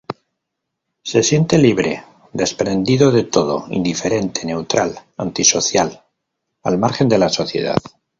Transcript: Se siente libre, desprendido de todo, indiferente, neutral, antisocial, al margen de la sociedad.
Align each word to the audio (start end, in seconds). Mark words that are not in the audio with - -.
Se 1.03 1.21
siente 1.21 1.59
libre, 1.59 2.03
desprendido 2.33 3.11
de 3.11 3.23
todo, 3.23 3.65
indiferente, 3.69 4.47
neutral, 4.47 4.97
antisocial, 5.15 6.03
al 6.63 6.79
margen 6.79 7.07
de 7.07 7.19
la 7.19 7.29
sociedad. 7.29 7.77